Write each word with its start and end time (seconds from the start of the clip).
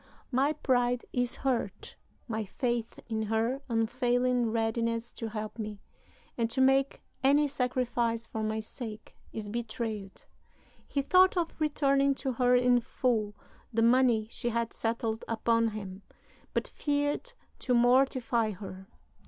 My 0.31 0.53
pride 0.53 1.05
is 1.13 1.35
hurt; 1.35 1.95
my 2.27 2.43
faith 2.43 2.97
in 3.07 3.21
her 3.27 3.61
unfailing 3.69 4.51
readiness 4.51 5.11
to 5.11 5.27
help 5.29 5.59
me, 5.59 5.79
and 6.35 6.49
to 6.49 6.59
make 6.59 7.03
any 7.23 7.47
sacrifice 7.47 8.25
for 8.25 8.41
my 8.41 8.61
sake, 8.61 9.15
is 9.31 9.47
betrayed." 9.47 10.23
He 10.87 11.03
thought 11.03 11.37
of 11.37 11.53
returning 11.59 12.15
to 12.15 12.31
her 12.31 12.55
in 12.55 12.79
full 12.81 13.35
the 13.71 13.83
money 13.83 14.27
she 14.31 14.49
had 14.49 14.73
settled 14.73 15.23
upon 15.27 15.67
him, 15.67 16.01
but 16.55 16.67
feared 16.67 17.33
to 17.59 17.75
mortify 17.75 18.53
her. 18.53 18.87